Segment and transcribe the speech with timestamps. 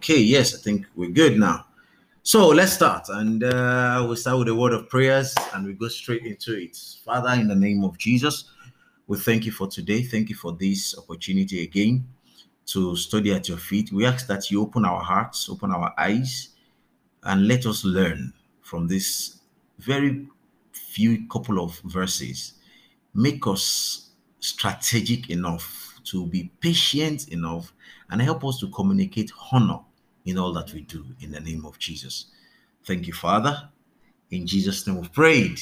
[0.00, 1.66] Okay, yes, I think we're good now.
[2.22, 5.88] So let's start, and uh, we'll start with a word of prayers, and we go
[5.88, 6.74] straight into it.
[7.04, 8.44] Father, in the name of Jesus,
[9.08, 10.00] we thank you for today.
[10.02, 12.08] Thank you for this opportunity again
[12.68, 13.92] to study at your feet.
[13.92, 16.48] We ask that you open our hearts, open our eyes,
[17.24, 18.32] and let us learn
[18.62, 19.40] from this
[19.80, 20.26] very
[20.72, 22.54] few couple of verses.
[23.12, 27.74] Make us strategic enough to be patient enough
[28.08, 29.80] and help us to communicate honor
[30.24, 32.26] in all that we do in the name of Jesus.
[32.84, 33.68] Thank you, Father.
[34.30, 35.60] In Jesus' name we've prayed.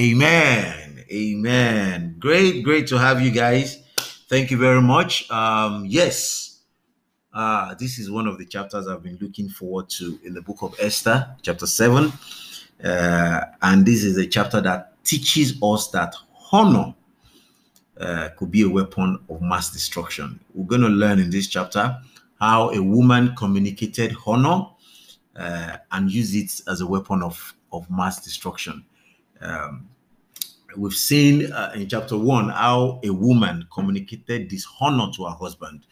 [0.00, 1.04] Amen.
[1.12, 2.16] Amen.
[2.18, 3.82] Great, great to have you guys.
[4.28, 5.30] Thank you very much.
[5.30, 6.60] Um, yes,
[7.34, 10.62] uh, this is one of the chapters I've been looking forward to in the book
[10.62, 12.12] of Esther, chapter 7.
[12.82, 16.14] Uh, and this is a chapter that teaches us that
[16.50, 16.94] honor
[18.00, 20.40] uh, could be a weapon of mass destruction.
[20.54, 21.98] We're going to learn in this chapter
[22.42, 24.66] how a woman communicated honor
[25.36, 28.84] uh, and used it as a weapon of, of mass destruction.
[29.40, 29.88] Um,
[30.76, 35.86] we've seen uh, in chapter one how a woman communicated dishonor to her husband,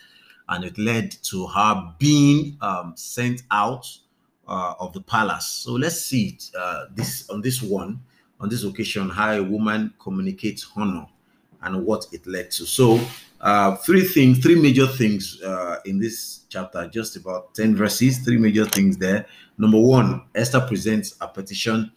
[0.48, 3.86] and it led to her being um, sent out
[4.48, 5.46] uh, of the palace.
[5.46, 8.00] So let's see it, uh, this on this one,
[8.40, 11.06] on this occasion, how a woman communicates honor
[11.62, 12.66] and what it led to.
[12.66, 13.00] So,
[13.40, 18.36] uh, three things, three major things uh, in this chapter, just about 10 verses, three
[18.36, 19.26] major things there.
[19.56, 21.90] Number one, Esther presents a petition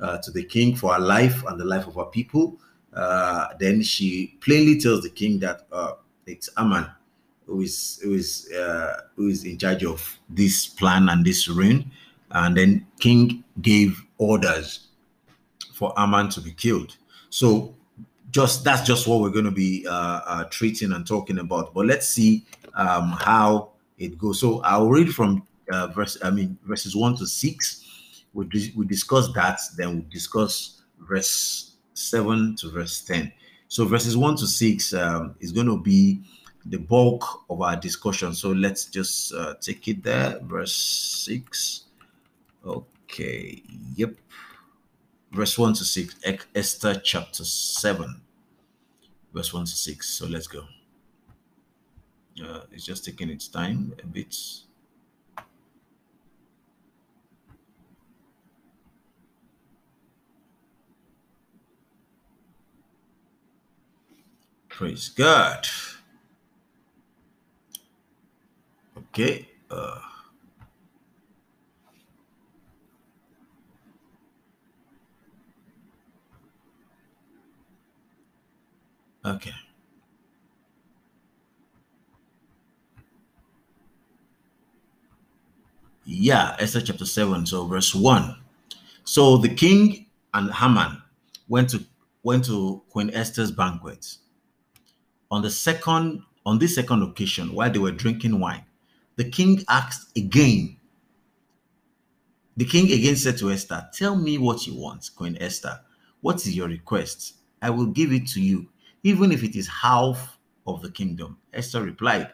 [0.00, 2.58] uh, to the king for her life and the life of her people.
[2.92, 5.94] Uh, then she plainly tells the king that uh,
[6.26, 6.88] it's Aman
[7.46, 11.90] who is who is uh, who is in charge of this plan and this reign.
[12.30, 14.88] And then king gave orders
[15.74, 16.96] for Aman to be killed.
[17.30, 17.74] So
[18.34, 21.72] just that's just what we're going to be uh, uh, treating and talking about.
[21.72, 24.40] But let's see um, how it goes.
[24.40, 27.84] So I'll read from uh, verse, I mean, verses one to six.
[28.32, 33.32] We we discuss that, then we discuss verse seven to verse ten.
[33.68, 36.20] So verses one to six um, is going to be
[36.66, 38.34] the bulk of our discussion.
[38.34, 40.40] So let's just uh, take it there.
[40.42, 41.84] Verse six.
[42.66, 43.62] Okay.
[43.94, 44.16] Yep.
[45.30, 46.16] Verse one to six.
[46.56, 48.22] Esther chapter seven
[49.34, 50.08] verse 1 to 6.
[50.08, 50.64] So let's go.
[52.42, 54.34] Uh, it's just taking its time a bit.
[64.68, 65.66] Praise God.
[68.96, 69.48] Okay.
[69.70, 70.00] Uh,
[79.24, 79.52] Okay.
[86.04, 88.36] Yeah, Esther chapter 7, so verse 1.
[89.04, 91.02] So the king and Haman
[91.48, 91.84] went to
[92.22, 94.16] went to Queen Esther's banquet.
[95.30, 98.64] On the second, on this second occasion, while they were drinking wine,
[99.16, 100.76] the king asked again.
[102.56, 105.80] The king again said to Esther, Tell me what you want, Queen Esther.
[106.20, 107.34] What is your request?
[107.60, 108.68] I will give it to you
[109.04, 111.36] even if it is half of the kingdom.
[111.52, 112.32] Esther replied,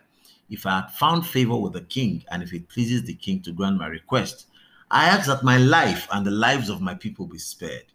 [0.48, 3.53] If I had found favor with the king, and if it pleases the king to
[3.53, 4.47] grant my request,
[4.91, 7.86] I ask that my life and the lives of my people be spared.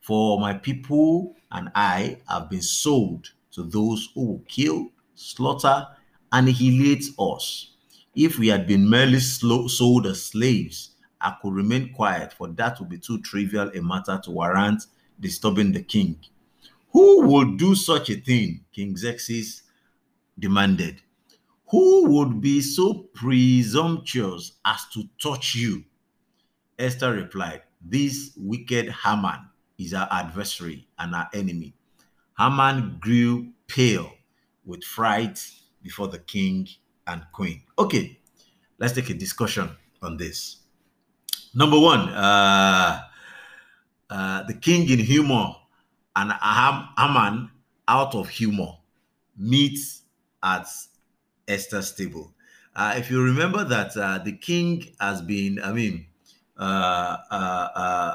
[0.00, 5.86] For my people and I have been sold to those who will kill, slaughter,
[6.32, 7.74] and annihilate us.
[8.14, 12.88] If we had been merely sold as slaves, I could remain quiet, for that would
[12.88, 14.86] be too trivial a matter to warrant
[15.18, 16.18] disturbing the king.
[16.92, 18.64] Who would do such a thing?
[18.72, 19.62] King Xerxes
[20.38, 21.02] demanded.
[21.70, 25.84] Who would be so presumptuous as to touch you?
[26.78, 29.48] Esther replied, This wicked Haman
[29.78, 31.74] is our adversary and our enemy.
[32.38, 34.12] Haman grew pale
[34.64, 35.38] with fright
[35.82, 36.68] before the king
[37.06, 37.62] and queen.
[37.78, 38.18] Okay,
[38.78, 39.70] let's take a discussion
[40.02, 40.56] on this.
[41.54, 43.02] Number one, uh,
[44.08, 45.54] uh, the king in humor
[46.20, 46.32] and
[46.98, 47.50] Haman,
[47.88, 48.72] out of humor,
[49.36, 50.02] meets
[50.42, 50.66] at
[51.48, 52.32] Esther's table.
[52.76, 56.06] Uh, if you remember that uh, the king has been, I mean,
[56.58, 58.14] uh, uh, uh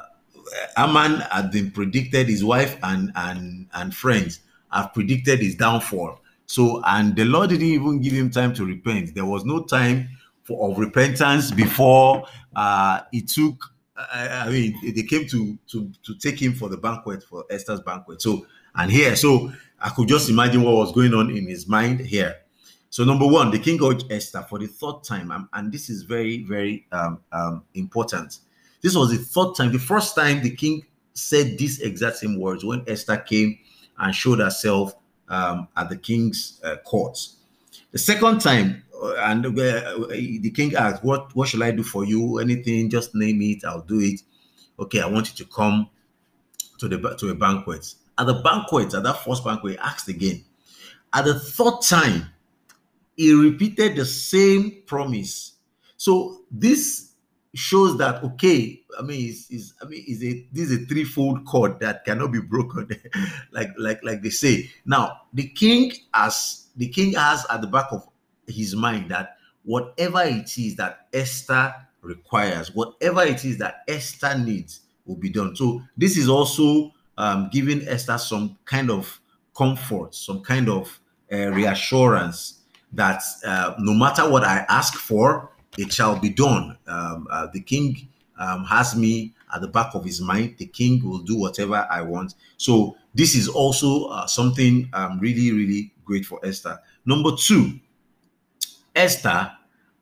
[1.31, 4.41] had been predicted, his wife and and and friends
[4.71, 6.19] have predicted his downfall.
[6.45, 9.15] So, and the Lord didn't even give him time to repent.
[9.15, 10.09] There was no time
[10.43, 16.15] for of repentance before uh, he took I, I, mean, they came to to to
[16.15, 18.21] take him for the banquet for Esther's banquet.
[18.21, 18.45] So
[18.75, 22.35] and here, so I could just imagine what was going on in his mind here.
[22.89, 26.43] So number one, the king urged Esther for the third time, and this is very,
[26.43, 28.39] very um, um, important.
[28.81, 29.71] This was the third time.
[29.71, 33.57] The first time the king said these exact same words when Esther came
[33.97, 34.93] and showed herself
[35.29, 37.37] um, at the king's uh, courts.
[37.91, 42.39] The second time, and uh, the king asked, "What what shall I do for you?
[42.39, 42.89] Anything?
[42.89, 43.65] Just name it.
[43.65, 44.21] I'll do it."
[44.79, 45.89] Okay, I want you to come
[46.79, 47.93] to the to a banquet.
[48.17, 50.43] At the banquet, at that first banquet, he asked again.
[51.13, 52.29] At the third time,
[53.15, 55.53] he repeated the same promise.
[55.97, 57.15] So this
[57.55, 61.45] shows that okay i mean is is i mean is a this is a threefold
[61.45, 62.87] cord that cannot be broken
[63.51, 67.87] like like like they say now the king has the king has at the back
[67.91, 68.05] of
[68.47, 74.81] his mind that whatever it is that esther requires whatever it is that esther needs
[75.05, 79.19] will be done so this is also um, giving esther some kind of
[79.55, 80.99] comfort some kind of
[81.31, 82.59] uh, reassurance
[82.91, 86.77] that uh, no matter what i ask for it shall be done.
[86.87, 88.07] Um, uh, the king
[88.39, 90.55] um, has me at the back of his mind.
[90.57, 92.35] The king will do whatever I want.
[92.57, 96.79] So this is also uh, something um, really, really great for Esther.
[97.05, 97.79] Number two,
[98.95, 99.51] Esther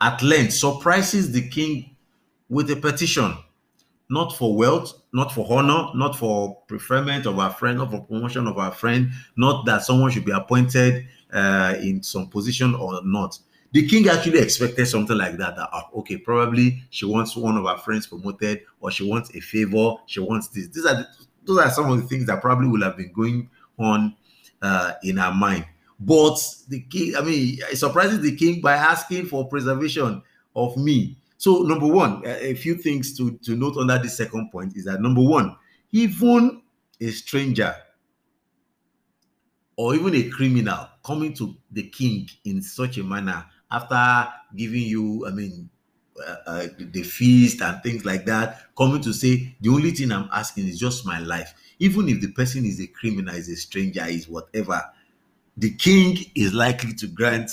[0.01, 1.95] at length surprises the king
[2.49, 3.35] with a petition,
[4.09, 8.47] not for wealth, not for honor, not for preferment of our friend, not for promotion
[8.47, 13.39] of our friend, not that someone should be appointed uh, in some position or not
[13.73, 15.55] the king actually expected something like that.
[15.55, 19.39] That uh, okay, probably she wants one of her friends promoted, or she wants a
[19.39, 19.95] favor.
[20.05, 20.67] She wants this.
[20.67, 21.05] These are
[21.43, 24.15] those are some of the things that probably will have been going on
[24.61, 25.65] uh, in her mind.
[25.99, 30.21] But the king, I mean, it surprises the king by asking for preservation
[30.55, 31.17] of me.
[31.37, 35.01] So number one, a few things to to note under this second point is that
[35.01, 35.55] number one,
[35.91, 36.61] even
[37.01, 37.75] a stranger
[39.75, 45.25] or even a criminal coming to the king in such a manner after giving you,
[45.27, 45.69] I mean,
[46.25, 50.29] uh, uh, the feast and things like that, coming to say, the only thing I'm
[50.31, 51.55] asking is just my life.
[51.79, 54.81] Even if the person is a criminal, is a stranger, is whatever,
[55.57, 57.51] the king is likely to grant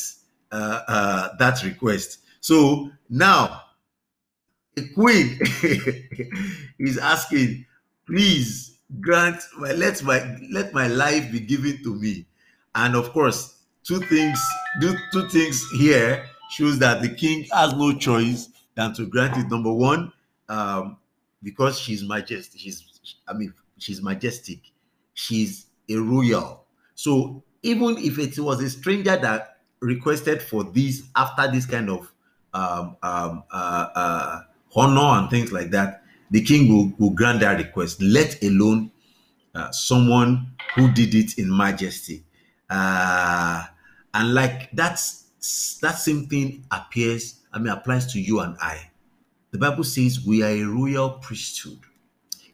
[0.53, 2.19] uh, uh that request.
[2.41, 3.63] So now,
[4.75, 5.39] the queen
[6.79, 7.67] is asking,
[8.07, 12.27] please grant my let my let my life be given to me.
[12.75, 14.39] And of course, two things
[14.81, 19.49] do two things here shows that the king has no choice than to grant it
[19.51, 20.13] number one
[20.49, 20.97] um
[21.43, 22.85] because she's majestic she's
[23.29, 24.59] i mean she's majestic
[25.15, 26.65] she's a royal
[26.95, 32.13] so even if it was a stranger that requested for this after this kind of
[32.53, 34.41] um, um, uh, uh,
[34.75, 38.91] honor and things like that, the king will, will grant that request, let alone
[39.55, 42.25] uh, someone who did it in majesty.
[42.69, 43.65] Uh,
[44.15, 48.91] and like that's that same thing appears, I mean, applies to you and I.
[49.51, 51.81] The Bible says we are a royal priesthood,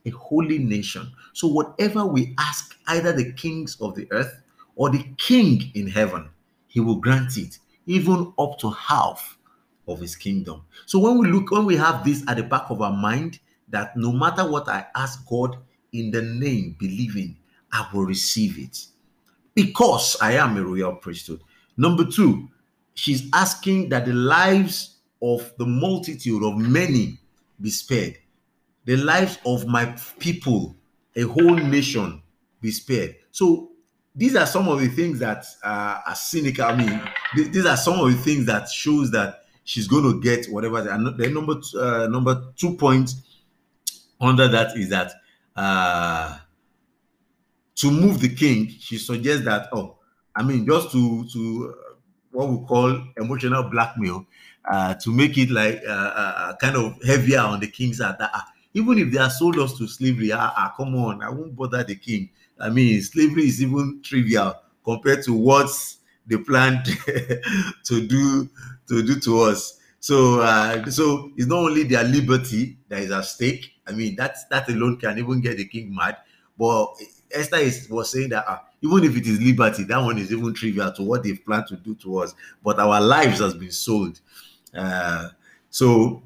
[0.06, 1.12] a holy nation.
[1.34, 4.40] So whatever we ask, either the kings of the earth
[4.76, 6.28] or the king in heaven,
[6.68, 9.38] he will grant it, even up to half
[9.88, 10.62] of his kingdom.
[10.84, 13.96] So when we look, when we have this at the back of our mind, that
[13.96, 15.56] no matter what I ask God
[15.92, 17.36] in the name, believing,
[17.72, 18.86] I will receive it
[19.54, 21.40] because I am a royal priesthood.
[21.76, 22.48] Number two,
[22.94, 27.18] she's asking that the lives of the multitude of many
[27.60, 28.18] be spared,
[28.84, 30.76] the lives of my people,
[31.16, 32.22] a whole nation
[32.60, 33.16] be spared.
[33.30, 33.70] So
[34.16, 36.64] these are some of the things that uh, are cynical.
[36.64, 37.02] I mean,
[37.34, 40.78] th- these are some of the things that shows that she's going to get whatever.
[40.88, 43.12] And the number uh, number two point
[44.18, 45.12] under that is that
[45.54, 46.38] uh,
[47.74, 49.98] to move the king, she suggests that, oh,
[50.34, 51.94] I mean, just to to uh,
[52.30, 54.26] what we call emotional blackmail,
[54.64, 58.16] uh, to make it like uh, kind of heavier on the king's heart.
[58.18, 58.28] Uh,
[58.72, 61.82] even if they are sold us to slavery, ah, ah, come on, I won't bother
[61.82, 62.28] the king.
[62.60, 65.68] I mean, slavery is even trivial compared to what
[66.26, 66.84] they planned
[67.84, 68.48] to do
[68.88, 69.78] to do to us.
[70.00, 73.72] So, uh, so it's not only their liberty that is at stake.
[73.86, 76.18] I mean, that that alone can even get the king mad.
[76.58, 76.94] But
[77.30, 80.54] Esther is, was saying that uh, even if it is liberty, that one is even
[80.54, 82.34] trivial to what they've planned to do to us.
[82.64, 84.20] But our lives has been sold.
[84.74, 85.30] Uh,
[85.70, 86.22] so,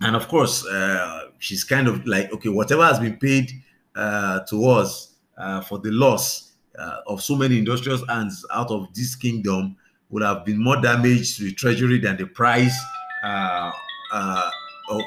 [0.00, 3.50] and of course, uh, she's kind of like, okay, whatever has been paid
[3.94, 8.92] uh, to us uh, for the loss uh, of so many industrious hands out of
[8.94, 9.76] this kingdom
[10.10, 12.76] would have been more damage to the treasury than the price
[13.24, 13.70] uh,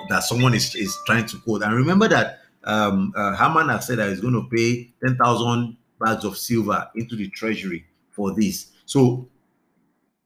[0.09, 1.63] that someone is, is trying to quote.
[1.63, 6.25] And remember that um, uh, Haman has said that he's going to pay 10,000 bags
[6.25, 8.67] of silver into the treasury for this.
[8.85, 9.27] So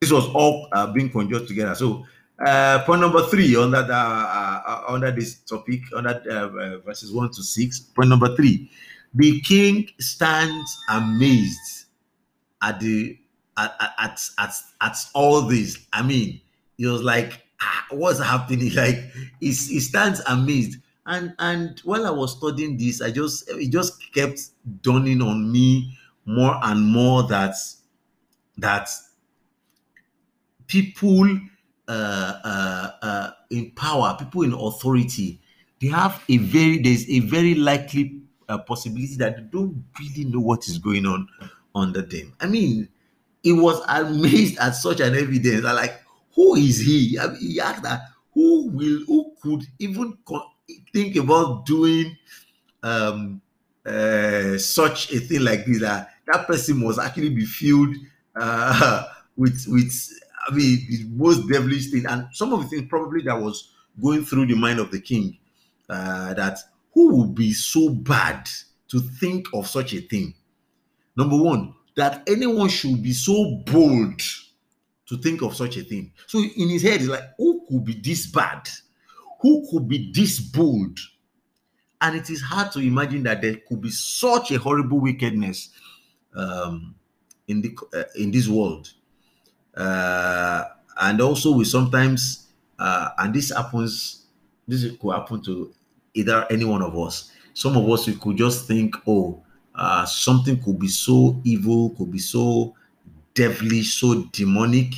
[0.01, 1.75] this was all uh, being conjured together.
[1.75, 2.05] So
[2.45, 7.31] uh, point number three under the, uh, uh, under this topic, under uh, verses one
[7.31, 7.79] to six.
[7.79, 8.69] Point number three:
[9.15, 11.85] the king stands amazed
[12.61, 13.17] at the
[13.57, 15.79] at at at, at all this.
[15.93, 16.41] I mean,
[16.77, 18.97] he was like, ah, "What's happening?" Like
[19.39, 20.79] he, he stands amazed.
[21.05, 24.39] And and while I was studying this, I just it just kept
[24.81, 27.55] dawning on me more and more that
[28.57, 28.89] that
[30.67, 31.39] people
[31.87, 35.39] uh, uh, uh, in power, people in authority,
[35.81, 40.39] they have a very there's a very likely uh, possibility that they don't really know
[40.39, 41.27] what is going on
[41.73, 42.33] under them.
[42.39, 42.89] I mean,
[43.43, 45.65] he was amazed at such an evidence.
[45.65, 46.01] I like,
[46.35, 47.17] who is he?
[47.19, 48.01] I mean, he asked that
[48.33, 50.17] who will who could even
[50.93, 52.17] think about doing
[52.83, 53.41] um
[53.85, 57.95] uh, such a thing like this that that person must actually be filled
[58.35, 59.03] uh,
[59.37, 59.93] with with
[60.49, 63.69] I mean the most devilish thing and some of the things probably that was
[64.01, 65.37] going through the mind of the king
[65.89, 66.59] uh, that
[66.95, 68.49] who would be so bad
[68.87, 70.33] to think of such a thing?
[71.15, 74.19] Number one that anyone should be so bold
[75.07, 76.11] to think of such a thing.
[76.25, 78.67] So in his head he's like who could be this bad?
[79.41, 80.97] Who could be this bold?
[82.01, 85.69] And it is hard to imagine that there could be such a horrible wickedness
[86.35, 86.95] um,
[87.47, 88.91] in the uh, in this world.
[89.75, 90.63] Uh,
[90.97, 92.47] and also we sometimes
[92.79, 94.25] uh, and this happens
[94.67, 95.73] this could happen to
[96.15, 99.41] either any one of us some of us we could just think oh
[99.75, 102.73] uh, something could be so evil could be so
[103.33, 104.93] devilish so demonic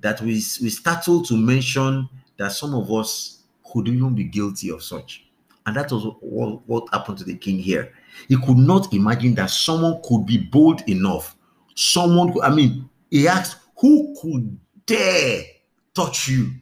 [0.00, 2.08] that we we startle to mention
[2.38, 5.26] that some of us could even be guilty of such
[5.66, 7.92] and that was what, what happened to the king here.
[8.28, 11.36] He could not imagine that someone could be bold enough.
[11.74, 15.42] Someone, I mean, he asked, Who could dare
[15.92, 16.52] touch you?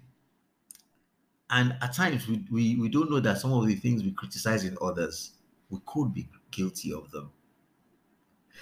[1.51, 4.65] And at times, we, we, we don't know that some of the things we criticize
[4.65, 5.33] in others,
[5.71, 7.31] we could be guilty of them.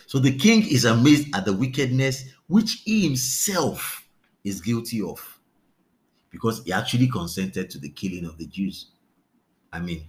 [0.07, 4.07] So the king is amazed at the wickedness which he himself
[4.45, 5.39] is guilty of
[6.31, 8.89] because he actually consented to the killing of the Jews.
[9.73, 10.05] I mean,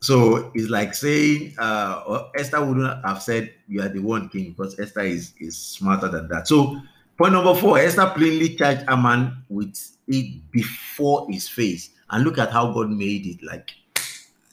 [0.00, 4.78] so it's like saying uh, Esther wouldn't have said you are the one king because
[4.80, 6.48] Esther is, is smarter than that.
[6.48, 6.80] So
[7.22, 11.90] point number four, Esther plainly charged Haman with it before his face.
[12.10, 13.44] And look at how God made it.
[13.44, 13.70] Like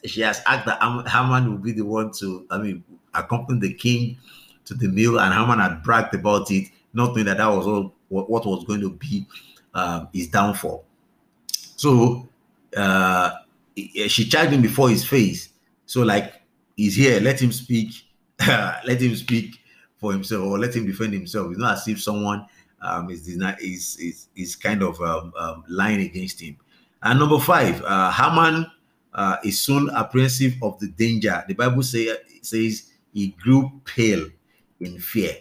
[0.06, 2.84] she has asked that Haman will be the one to, I mean,
[3.16, 4.18] accompany the king
[4.66, 7.96] to the meal, and Haman had bragged about it, not knowing that that was all
[8.10, 9.26] what, what was going to be
[9.74, 10.86] uh, his downfall.
[11.52, 12.30] So
[12.78, 13.32] uh,
[13.76, 15.50] she charged him before his face.
[15.88, 16.36] So like
[16.78, 18.06] he's here, let him speak,
[18.40, 19.56] let him speak
[19.98, 21.50] for himself, or let him defend himself.
[21.50, 22.46] It's not as if someone
[22.82, 26.58] um, is is is, is kind of um, um, lying against him.
[27.02, 28.70] And number five, uh, Haman
[29.14, 31.44] uh, is soon apprehensive of the danger.
[31.48, 34.28] The Bible say, says he grew pale
[34.80, 35.36] in fear.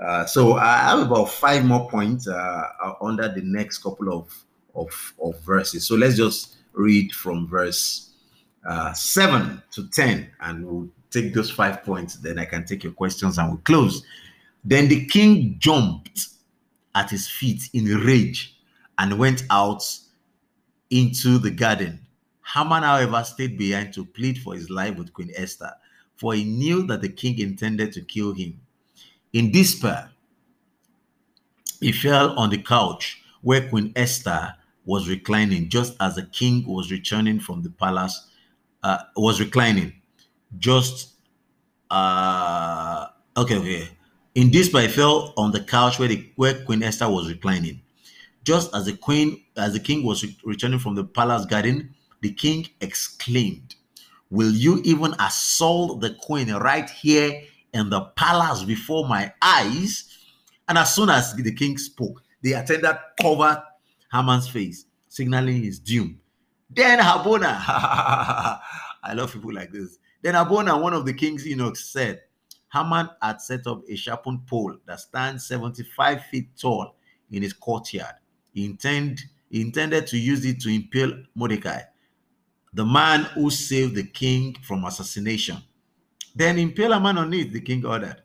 [0.00, 2.62] Uh, so I have about five more points uh,
[3.00, 5.86] under the next couple of, of, of verses.
[5.86, 8.12] So let's just read from verse
[8.68, 12.16] uh, 7 to 10, and we'll take those five points.
[12.16, 14.02] Then I can take your questions and we'll close.
[14.64, 16.26] Then the king jumped
[16.96, 18.58] at his feet in rage
[18.98, 19.84] and went out
[20.90, 22.00] into the garden.
[22.42, 25.70] Haman, however, stayed behind to plead for his life with Queen Esther,
[26.16, 28.58] for he knew that the king intended to kill him.
[29.32, 30.10] In despair,
[31.80, 34.54] he fell on the couch where Queen Esther
[34.86, 38.28] was reclining just as the king was returning from the palace,
[38.82, 39.92] uh, was reclining.
[40.58, 41.14] Just,
[41.90, 43.88] uh, okay, okay.
[44.36, 47.80] In this, I fell on the couch where, the, where Queen Esther was reclining.
[48.44, 52.34] Just as the queen, as the king was re- returning from the palace garden, the
[52.34, 53.76] king exclaimed,
[54.28, 60.18] Will you even assault the queen right here in the palace before my eyes?
[60.68, 63.62] And as soon as the king spoke, the attendant covered
[64.12, 66.20] Haman's face, signaling his doom.
[66.68, 67.46] Then Harbona,
[69.02, 69.96] I love people like this.
[70.20, 72.20] Then Harbona, one of the king's eunuchs, said,
[72.76, 76.94] Haman had set up a sharpened pole that stands 75 feet tall
[77.30, 78.14] in his courtyard.
[78.52, 81.80] He, intend, he intended to use it to impale Mordecai,
[82.74, 85.58] the man who saved the king from assassination.
[86.34, 88.22] Then impale a man on it, the king ordered.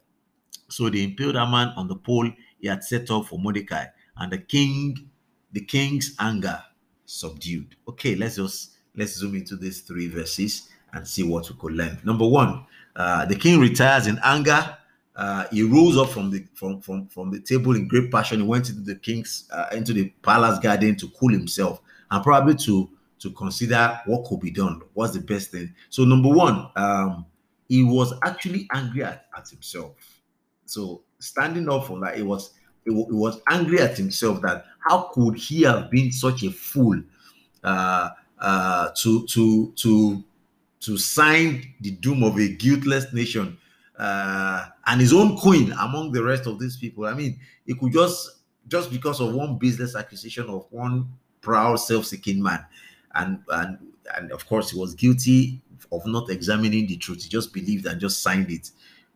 [0.68, 2.30] So they impaled a man on the pole
[2.60, 3.86] he had set up for Mordecai,
[4.18, 5.10] and the king
[5.54, 6.62] the king's anger
[7.06, 7.76] subdued.
[7.88, 12.00] Okay, let's just let's zoom into these three verses and see what we could learn.
[12.04, 14.78] Number one, uh, the king retires in anger.
[15.16, 18.40] Uh, he rose up from the from, from from the table in great passion.
[18.40, 22.56] He went into the king's uh, into the palace garden to cool himself and probably
[22.56, 24.82] to to consider what could be done.
[24.94, 25.74] What's the best thing?
[25.90, 27.26] So number one, um,
[27.70, 29.92] he was actually angry at, at himself.
[30.66, 32.52] So standing up for that, it was
[32.86, 37.02] he was angry at himself that how could he have been such a fool
[37.64, 40.24] uh, uh, to to to
[40.82, 43.58] to sign the doom of a guiltless nation
[43.98, 47.06] uh, and his own queen among the rest of these people.
[47.06, 51.08] I mean, he could just just because of one business acquisition of one
[51.42, 52.66] proud, self-seeking man,
[53.16, 53.78] and and
[54.16, 55.62] and of course he was guilty
[55.92, 57.24] of not examining the truth.
[57.24, 58.72] He just believed and just signed it.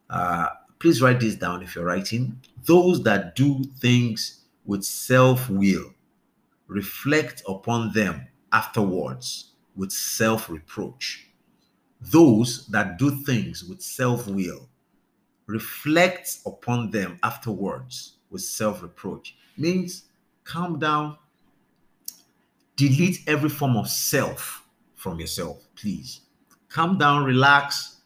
[0.10, 0.48] Uh,
[0.80, 2.40] please write this down if you're writing.
[2.66, 5.94] Those that do things with self-will
[6.68, 11.25] reflect upon them afterwards with self-reproach.
[12.12, 14.70] Those that do things with self-will
[15.48, 19.36] reflect upon them afterwards with self-reproach.
[19.58, 20.04] Means
[20.44, 21.18] calm down.
[22.76, 26.22] Delete every form of self from yourself please.
[26.70, 28.02] Calm down relax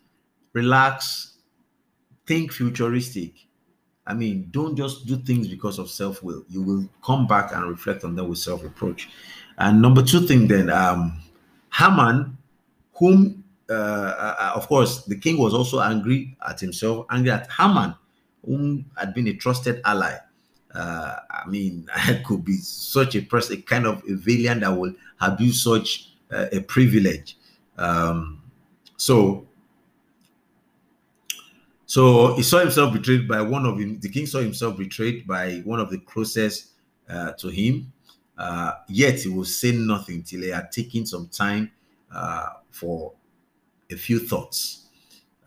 [0.54, 1.38] relax
[2.26, 3.34] think futuristic.
[4.06, 6.44] I mean don't just do things because of self-will.
[6.48, 9.10] You will come back and reflect on them with self-reproach.
[9.58, 11.20] And number two thing then um
[11.72, 12.38] haman
[12.94, 13.74] whom uh,
[14.40, 17.94] uh, of course, the king was also angry at himself, angry at Haman,
[18.46, 20.18] whom had been a trusted ally.
[20.74, 24.70] Uh, I mean, I could be such a person, a kind of a villain that
[24.70, 27.38] will abuse such uh, a privilege.
[27.78, 28.42] Um,
[28.98, 29.48] so,
[31.86, 34.00] so he saw himself betrayed by one of him.
[34.00, 36.72] The king saw himself betrayed by one of the closest
[37.08, 37.92] uh, to him.
[38.38, 41.72] Uh, yet he will say nothing till he had taken some time
[42.72, 43.14] for
[43.92, 44.88] a few thoughts.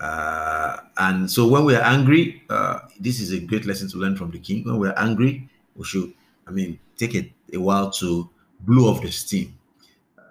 [0.00, 4.16] Uh, and so when we are angry, uh, this is a great lesson to learn
[4.16, 4.64] from the king.
[4.64, 6.12] When we're angry, we should,
[6.46, 8.28] I mean, take it a while to
[8.60, 9.56] blow off the steam.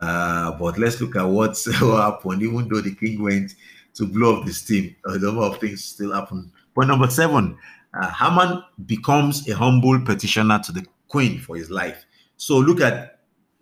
[0.01, 3.55] Uh, but let's look at what happened, even though the king went
[3.93, 6.51] to blow off the steam, a number of things still happen.
[6.75, 7.57] Point number seven,
[7.93, 12.05] uh, Haman becomes a humble petitioner to the queen for his life.
[12.37, 13.19] So look at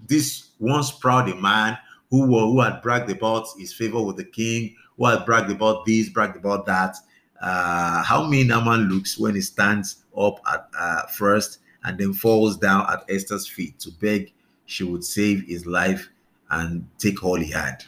[0.07, 1.77] this once proud a man
[2.09, 5.85] who were, who had bragged about his favor with the king, who had bragged about
[5.85, 6.95] this, bragged about that.
[7.41, 12.57] Uh, how mean Haman looks when he stands up at uh, first and then falls
[12.57, 14.33] down at Esther's feet to beg
[14.65, 16.09] she would save his life
[16.49, 17.83] and take all he had.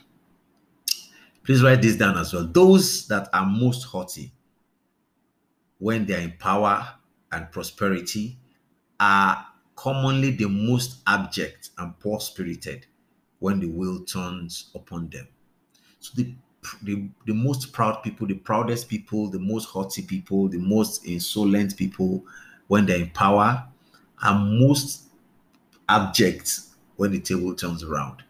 [1.44, 2.48] Please write this down as well.
[2.48, 4.32] Those that are most haughty
[5.80, 6.88] when they're in power
[7.32, 8.38] and prosperity
[9.00, 12.86] are commonly the most abject and poor spirited
[13.42, 15.28] when the will turns upon them.
[16.00, 16.34] So the,
[16.84, 21.76] the, the most proud people, the proudest people, the most haughty people, the most insolent
[21.76, 22.24] people,
[22.68, 23.68] when they're in power,
[24.24, 25.08] are most
[25.90, 26.60] abject
[26.98, 28.22] when the table turns around.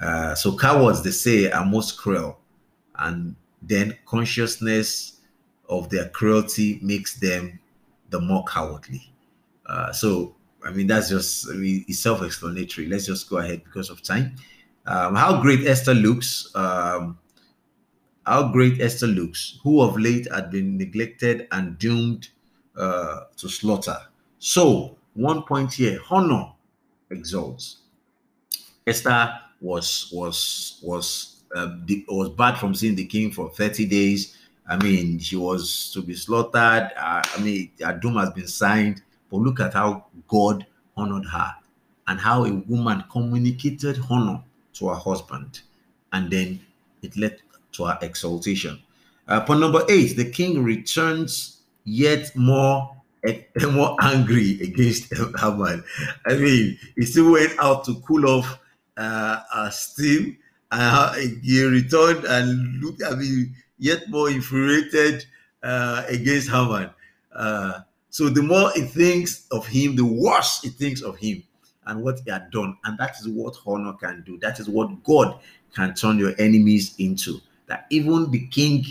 [0.00, 2.38] Uh, so cowards, they say, are most cruel,
[3.00, 5.20] and then consciousness
[5.68, 7.58] of their cruelty makes them
[8.10, 9.10] the more cowardly.
[9.66, 12.88] Uh, so I mean, that's just I mean, it's self-explanatory.
[12.88, 14.36] Let's just go ahead because of time.
[14.86, 16.50] Um, how great Esther looks.
[16.54, 17.18] Um,
[18.26, 22.28] how great Esther looks, who of late had been neglected and doomed
[22.76, 23.98] uh, to slaughter.
[24.38, 26.52] So, one point here: honor
[27.10, 27.78] exalts.
[28.86, 34.36] Esther was was was uh, the, was bad from seeing the king for thirty days.
[34.66, 36.90] I mean, she was to be slaughtered.
[36.96, 39.02] Uh, I mean, her doom has been signed.
[39.34, 40.64] But look at how God
[40.96, 41.52] honored her
[42.06, 44.40] and how a woman communicated honor
[44.74, 45.62] to her husband.
[46.12, 46.60] And then
[47.02, 47.42] it led
[47.72, 48.80] to her exaltation.
[49.26, 52.94] Uh, point number eight the king returns yet more
[53.72, 55.82] more angry against Haman.
[56.26, 58.60] I mean, he still went out to cool off
[58.96, 60.36] uh, steam,
[60.70, 63.02] and he returned and looked.
[63.02, 65.24] I mean, yet more infuriated
[65.64, 66.90] uh, against Haman.
[67.34, 67.80] Uh,
[68.14, 71.42] so the more he thinks of him, the worse he thinks of him
[71.84, 72.78] and what he had done.
[72.84, 74.38] And that is what honor can do.
[74.38, 75.40] That is what God
[75.74, 77.40] can turn your enemies into.
[77.66, 78.84] That even the king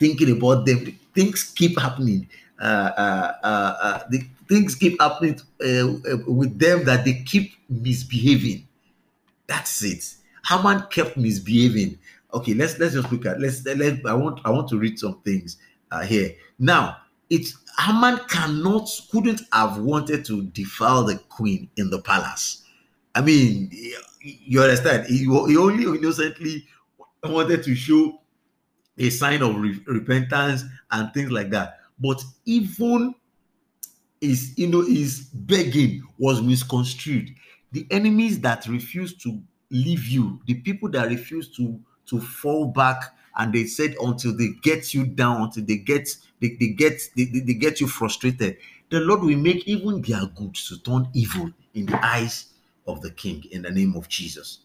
[0.00, 2.26] thinking about them, things keep happening.
[2.58, 7.52] Uh, uh, uh, uh the things keep happening uh, uh, with them that they keep
[7.68, 8.66] misbehaving.
[9.46, 10.14] That's it.
[10.48, 11.98] Haman kept misbehaving.
[12.32, 15.20] Okay, let's let's just look at let's let I want I want to read some
[15.20, 15.58] things
[16.06, 16.96] here now
[17.30, 22.64] it's Haman cannot, couldn't have wanted to defile the queen in the palace.
[23.14, 23.70] I mean,
[24.20, 25.06] you understand?
[25.06, 26.66] He, he only innocently
[27.24, 28.20] wanted to show
[28.98, 31.80] a sign of re- repentance and things like that.
[32.00, 33.14] but even
[34.20, 37.30] his you know his begging was misconstrued.
[37.72, 43.14] The enemies that refuse to leave you, the people that refuse to to fall back
[43.36, 46.08] and they said until they get you down, until they get
[46.40, 48.56] they, they get they, they get you frustrated,
[48.90, 52.46] the Lord will make even their goods to turn evil in the eyes
[52.86, 54.60] of the king in the name of Jesus.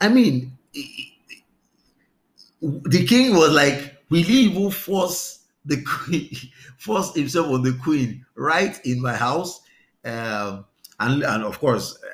[0.00, 0.56] I mean,
[2.60, 6.28] the king was like, Will he even force the queen,
[6.76, 9.62] force himself on the queen right in my house?
[10.04, 10.66] Um,
[11.00, 12.08] and, and of course, uh,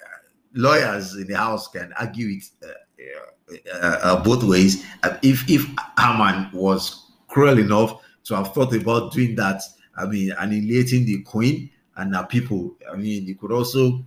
[0.54, 4.84] lawyers in the house can argue it uh, uh, uh both ways.
[5.22, 5.66] if if
[5.98, 9.62] Haman was cruel enough to have thought about doing that,
[9.96, 14.04] I mean, annihilating the queen and her people, I mean, he could also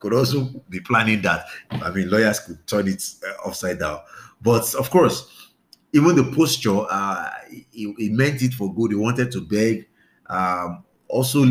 [0.00, 1.44] could also be planning that.
[1.70, 4.00] I mean, lawyers could turn it uh, upside down.
[4.40, 5.50] But of course,
[5.92, 7.28] even the posture, uh,
[7.70, 8.92] he, he, meant it for good.
[8.92, 9.86] He wanted to beg.
[10.26, 11.44] Um, also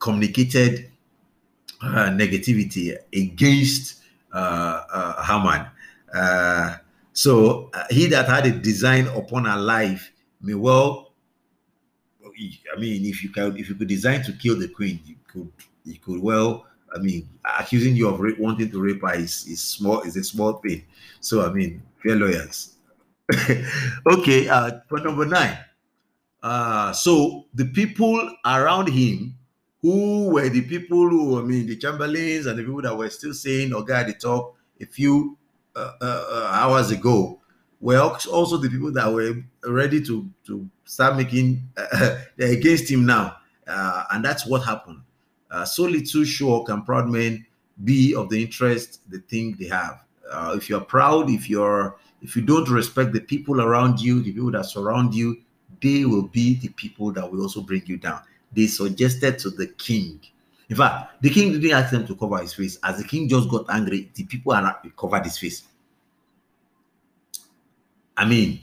[0.00, 0.90] communicated
[1.80, 5.66] uh, negativity against uh, uh, Haman.
[6.12, 6.76] Uh,
[7.12, 11.03] so uh, he that had a design upon her life may well.
[12.74, 15.52] I mean, if you can, if you could design to kill the queen, you could,
[15.84, 16.66] you could well.
[16.94, 20.54] I mean, accusing you of wanting to rape her is, is small, is a small
[20.54, 20.84] thing.
[21.20, 22.74] So I mean, fair lawyers
[24.12, 25.58] okay, uh, number nine.
[26.42, 29.34] Uh, so the people around him,
[29.80, 33.32] who were the people who, I mean, the Chamberlains and the people that were still
[33.32, 35.38] saying "Okay," at the top a few
[35.74, 37.40] uh, uh, uh, hours ago,
[37.84, 39.34] were also the people that were
[39.66, 45.02] ready to to start making uh, against him now, uh, and that's what happened.
[45.50, 47.44] Uh, so little sure can proud men
[47.84, 50.02] be of the interest they think they have.
[50.32, 54.32] Uh, if you're proud, if you're if you don't respect the people around you, the
[54.32, 55.36] people that surround you,
[55.82, 58.22] they will be the people that will also bring you down.
[58.56, 60.20] They suggested to the king.
[60.70, 62.78] In fact, the king didn't ask them to cover his face.
[62.82, 65.64] As the king just got angry, the people around covered his face.
[68.16, 68.60] I mean,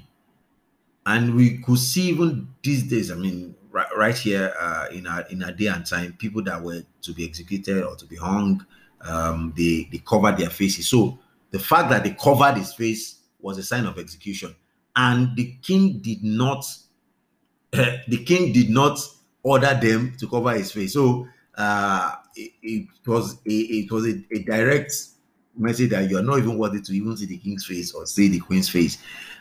[1.05, 3.11] and we could see even these days.
[3.11, 6.61] I mean, right, right here uh, in our in our day and time, people that
[6.61, 8.65] were to be executed or to be hung,
[9.01, 10.87] um, they they covered their faces.
[10.87, 11.19] So
[11.51, 14.55] the fact that they covered his face was a sign of execution.
[14.95, 16.65] And the king did not,
[17.73, 18.99] uh, the king did not
[19.43, 20.93] order them to cover his face.
[20.93, 24.93] So uh, it, it was a, it was a, a, direct
[25.61, 28.27] message that you are not even worthy to even see the king's face or see
[28.27, 28.97] the queen's face.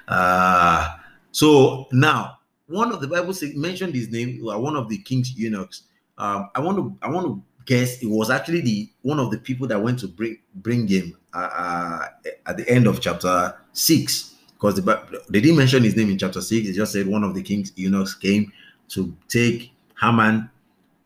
[0.08, 0.96] Uh,
[1.32, 5.36] so now, one of the Bible say, mentioned his name, uh, one of the king's
[5.36, 5.84] eunuchs.
[6.18, 9.38] Um, I want to I want to guess it was actually the one of the
[9.38, 12.06] people that went to bring bring him uh, uh,
[12.46, 16.40] at the end of chapter six, because the, they didn't mention his name in chapter
[16.40, 16.66] six.
[16.66, 18.52] They just said one of the king's eunuchs came
[18.90, 20.50] to take Haman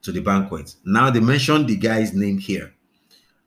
[0.02, 0.74] to the banquet.
[0.84, 2.74] Now they mentioned the guy's name here.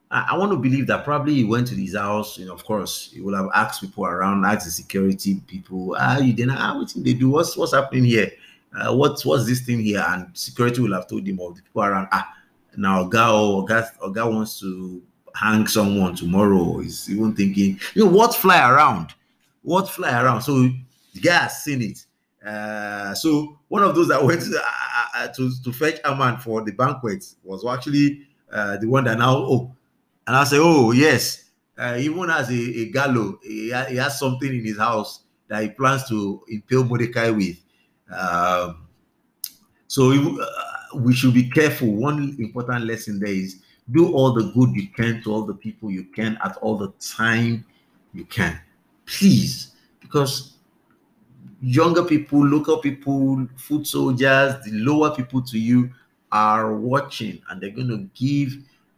[0.09, 2.39] I, I want to believe that probably he went to his house.
[2.39, 6.33] Know, of course, he will have asked people around, asked the security people, "Ah, you
[6.33, 6.57] didn't?
[6.57, 7.29] Ah, what they do?
[7.29, 8.31] What's what's happening here?
[8.73, 11.83] Uh, what's what's this thing here?" And security will have told him of the people
[11.83, 12.07] around.
[12.11, 12.33] Ah,
[12.77, 15.01] now Oga, Oga, Oga wants to
[15.35, 16.79] hang someone tomorrow.
[16.79, 19.13] He's even thinking, you know, what fly around?
[19.61, 20.41] What fly around?
[20.41, 20.69] So
[21.13, 22.05] the guy has seen it.
[22.45, 26.37] Uh, so one of those that went to, uh, uh to, to fetch a man
[26.37, 29.75] for the banquet was actually uh, the one that now, oh,
[30.27, 31.45] and I say, oh, yes,
[31.77, 36.07] uh, even as a, a he, he, has something in his house that he plans
[36.09, 37.57] to impale Mordecai with.
[38.11, 38.87] Um,
[39.87, 40.45] so uh,
[40.95, 41.93] we should be careful.
[41.93, 43.61] One important lesson there is
[43.91, 46.91] do all the good you can to all the people you can at all the
[46.99, 47.65] time
[48.13, 48.59] you can.
[49.05, 50.57] Please, because
[51.61, 55.89] younger people, local people, foot soldiers, the lower people to you
[56.33, 58.57] are watching and they're going to give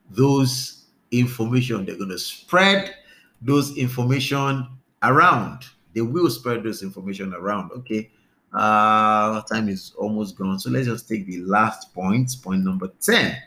[0.09, 0.78] those
[1.11, 1.85] information.
[1.85, 2.95] They're going to spread
[3.41, 4.67] those information
[5.03, 5.63] around.
[5.93, 7.71] They will spread those information around.
[7.71, 8.11] Okay.
[8.51, 10.59] Uh time is almost gone.
[10.59, 13.37] So let's just take the last point, point number 10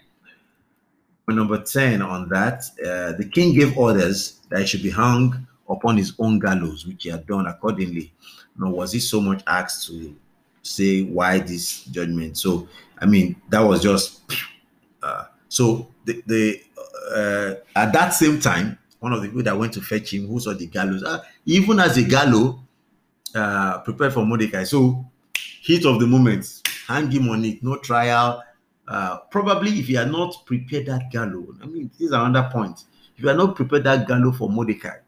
[1.27, 5.47] Point number 10 on that, uh, the king gave orders that he should be hung
[5.69, 8.13] upon his own gallows, which he had done accordingly.
[8.59, 10.17] Nor was he so much asked to
[10.63, 12.39] say why this judgment.
[12.39, 14.23] So, I mean, that was just
[15.03, 16.61] uh, so the, the
[17.13, 20.39] uh, at that same time, one of the people that went to fetch him, who
[20.41, 22.57] saw the gallows, uh, even as a gallows
[23.35, 24.65] uh, prepared for Mordecai.
[24.65, 28.43] So, heat of the moment, hang him on it, no trial,
[28.89, 32.85] uh, probably if you are not prepared that gallows, I mean, this is another point.
[33.17, 34.99] If you are not prepared that gallows for Mordecai,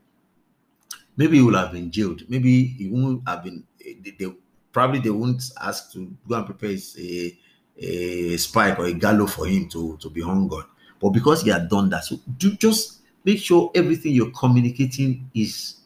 [1.17, 2.23] maybe he will have been jailed.
[2.29, 3.65] Maybe he won't have been.
[3.79, 4.33] They, they
[4.73, 7.39] probably they won't ask to go and prepare a,
[7.79, 10.65] a spike or a gallows for him to, to be hung on.
[11.05, 15.77] But because he had done that, so do just make sure everything you're communicating is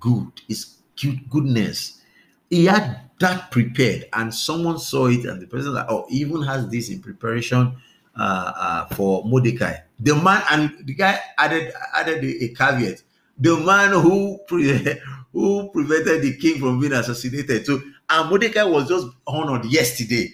[0.00, 2.00] good, is good, goodness.
[2.48, 6.66] He had that prepared, and someone saw it, and the person like, oh, even has
[6.70, 7.76] this in preparation
[8.18, 9.74] uh, uh, for Mordecai.
[10.00, 13.02] The man and the guy added added a, a caveat.
[13.36, 14.98] The man who pre-
[15.34, 17.66] who prevented the king from being assassinated.
[17.66, 20.32] So, and Mordecai was just honored yesterday.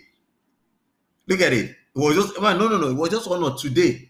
[1.27, 1.71] Look at it.
[1.71, 2.91] It was just no, no, no.
[2.91, 4.10] It was just honored today.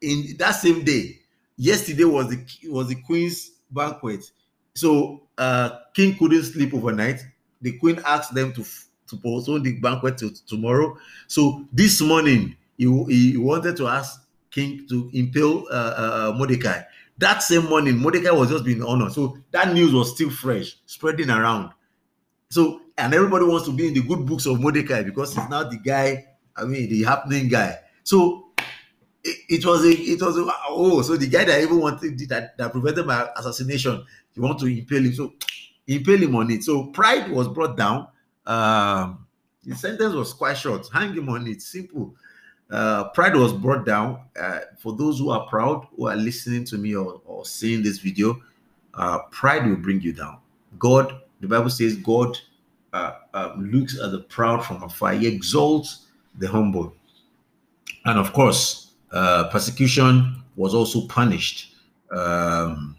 [0.00, 1.20] In that same day,
[1.56, 4.30] yesterday was the was the queen's banquet.
[4.74, 7.24] So, uh, king couldn't sleep overnight.
[7.62, 8.64] The queen asked them to
[9.08, 10.96] to postpone the banquet to tomorrow.
[11.28, 16.82] So this morning, he, he wanted to ask king to impale uh, uh, Mordecai.
[17.18, 19.12] That same morning, Mordecai was just being honored.
[19.12, 21.70] So that news was still fresh, spreading around.
[22.50, 25.64] So, and everybody wants to be in the good books of Mordecai because he's now
[25.64, 27.78] the guy, I mean, the happening guy.
[28.04, 28.45] So
[29.26, 32.56] it, it was a, it was a, oh, so the guy that even wanted that,
[32.56, 35.12] that prevented my assassination, you want to impale him.
[35.14, 35.34] So
[35.86, 36.62] impale him on it.
[36.64, 38.08] So pride was brought down.
[38.46, 39.26] Um,
[39.64, 40.88] the sentence was quite short.
[40.92, 41.62] Hang him on it.
[41.62, 42.14] Simple.
[42.70, 44.20] Uh, pride was brought down.
[44.38, 47.98] Uh, for those who are proud, who are listening to me or, or seeing this
[47.98, 48.40] video,
[48.94, 50.38] uh, pride will bring you down.
[50.78, 52.36] God, the Bible says, God
[52.92, 55.12] uh, um, looks at the proud from afar.
[55.12, 56.06] He exalts
[56.38, 56.94] the humble.
[58.04, 61.74] And of course, uh, persecution was also punished.
[62.10, 62.96] Um,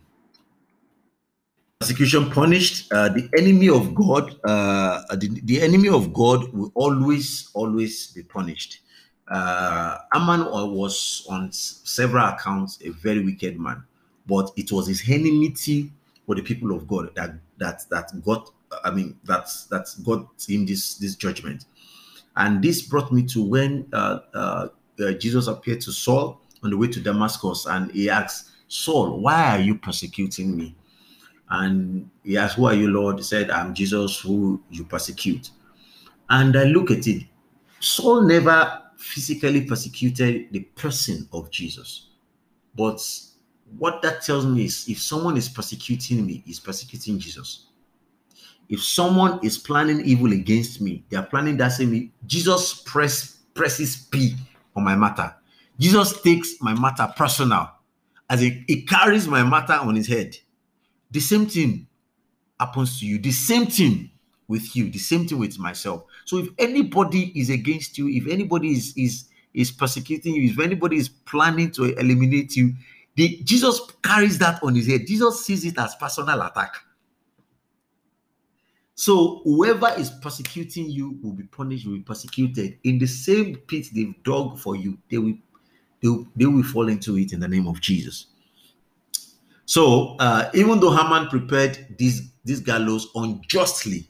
[1.79, 2.91] persecution punished.
[2.91, 8.81] Uh, the enemy of God, the, the enemy of God will always, always be punished
[9.29, 13.83] uh, Aman was on several accounts a very wicked man,
[14.25, 15.91] but it was his enmity
[16.25, 18.49] for the people of God that that that got
[18.83, 21.65] I mean that's that that got him this this judgment,
[22.37, 24.67] and this brought me to when uh,
[25.19, 29.61] Jesus appeared to Saul on the way to Damascus, and he asked Saul, "Why are
[29.61, 30.75] you persecuting me?"
[31.49, 35.51] And he asked, "Who are you, Lord?" He said, "I'm Jesus, who you persecute."
[36.29, 37.23] And I look at it.
[37.79, 42.07] Saul never physically persecuted the person of Jesus.
[42.75, 42.99] But
[43.77, 47.67] what that tells me is if someone is persecuting me, is persecuting Jesus.
[48.67, 52.11] If someone is planning evil against me, they are planning that same.
[52.25, 54.35] Jesus press presses P
[54.77, 55.35] on my matter.
[55.77, 57.69] Jesus takes my matter personal,
[58.29, 60.37] as he, he carries my matter on his head.
[61.11, 61.87] The same thing
[62.59, 63.17] happens to you.
[63.19, 64.11] The same thing
[64.47, 64.89] with you.
[64.89, 66.03] The same thing with myself.
[66.25, 70.97] So if anybody is against you, if anybody is is is persecuting you, if anybody
[70.97, 72.73] is planning to eliminate you,
[73.15, 75.07] the, Jesus carries that on his head.
[75.07, 76.75] Jesus sees it as personal attack.
[78.97, 83.87] So whoever is persecuting you will be punished, will be persecuted in the same pit
[83.93, 84.97] they've dug for you.
[85.09, 85.37] They will,
[86.01, 88.27] they will, they will fall into it in the name of Jesus.
[89.65, 94.09] So uh, even though Haman prepared this this gallows unjustly,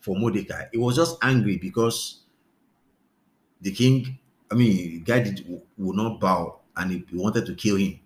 [0.00, 0.64] for Mordecai.
[0.72, 2.20] He was just angry because
[3.60, 4.18] the king,
[4.50, 8.00] I mean, the guy did, would not bow and he wanted to kill him.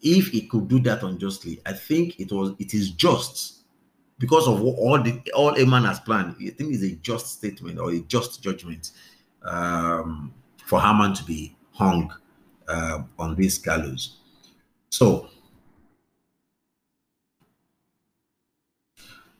[0.00, 3.57] If he could do that unjustly, I think it was it is just
[4.18, 6.34] because of all the all a man has planned.
[6.40, 8.92] I think it's a just statement or a just judgment
[9.42, 10.32] um,
[10.64, 12.12] for Haman to be hung
[12.66, 14.16] uh, on this gallows.
[14.90, 15.28] So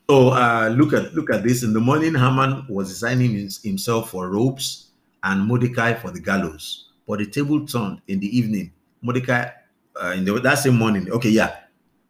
[0.09, 1.61] So uh, look at look at this.
[1.61, 4.87] In the morning, Haman was designing his, himself for ropes
[5.21, 6.89] and Mordecai for the gallows.
[7.07, 8.73] But the table turned in the evening.
[9.03, 9.51] Mordecai
[10.01, 11.11] uh, in the, that same morning.
[11.11, 11.57] Okay, yeah.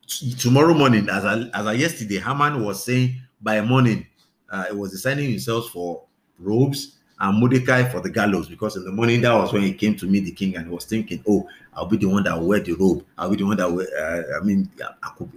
[0.09, 4.07] Tomorrow morning, as I, as I yesterday, Haman was saying by morning,
[4.49, 6.03] uh, it was designing himself for
[6.39, 9.95] robes and Mordecai for the gallows because in the morning that was when he came
[9.97, 12.47] to meet the king and he was thinking, oh, I'll be the one that will
[12.47, 13.05] wear the robe.
[13.19, 13.85] I'll be the one that will.
[13.99, 14.69] Uh, I mean,
[15.03, 15.29] I could,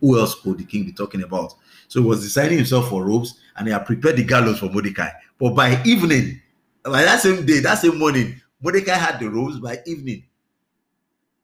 [0.00, 1.54] who else could the king be talking about?
[1.88, 5.08] So he was deciding himself for robes and he had prepared the gallows for Mordecai.
[5.38, 6.42] But by evening,
[6.82, 9.58] by that same day, that same morning, Mordecai had the robes.
[9.58, 10.24] By evening,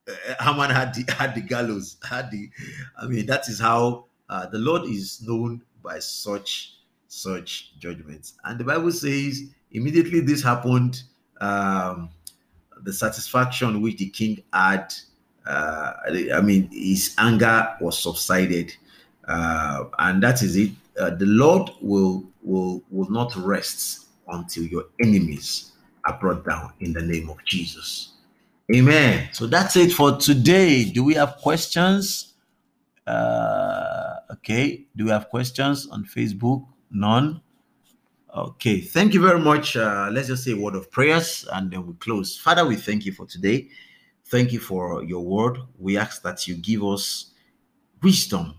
[0.08, 1.96] uh, Haman had the had the gallows.
[2.08, 2.50] Had the,
[3.00, 6.74] I mean, that is how uh, the Lord is known by such
[7.08, 8.34] such judgments.
[8.44, 11.02] And the Bible says immediately this happened,
[11.40, 12.10] um,
[12.82, 14.92] the satisfaction which the king had,
[15.46, 15.92] uh,
[16.34, 18.74] I mean, his anger was subsided,
[19.28, 20.72] uh, and that is it.
[20.98, 25.72] Uh, the Lord will will will not rest until your enemies
[26.04, 28.13] are brought down in the name of Jesus.
[28.72, 29.28] Amen.
[29.32, 30.84] So that's it for today.
[30.84, 32.34] Do we have questions?
[33.06, 34.86] Uh, okay.
[34.96, 36.66] Do we have questions on Facebook?
[36.90, 37.42] None.
[38.34, 39.76] Okay, thank you very much.
[39.76, 42.36] Uh, let's just say a word of prayers and then we close.
[42.36, 43.68] Father, we thank you for today.
[44.24, 45.58] Thank you for your word.
[45.78, 47.30] We ask that you give us
[48.02, 48.56] wisdom